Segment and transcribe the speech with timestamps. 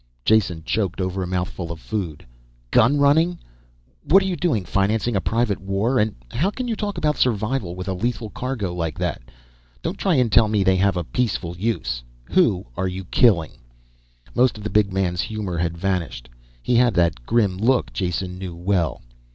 [0.25, 2.25] Jason choked over a mouthful of food.
[2.71, 3.37] "Gun running!
[4.05, 5.99] What are you doing, financing a private war?
[5.99, 9.21] And how can you talk about survival with a lethal cargo like that?
[9.83, 12.01] Don't try and tell me they have a peaceful use.
[12.31, 13.59] Who are you killing?"
[14.33, 16.29] Most of the big man's humor had vanished,
[16.63, 19.03] he had that grim look Jason knew well.